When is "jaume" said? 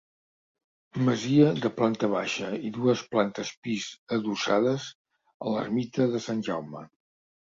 6.49-6.87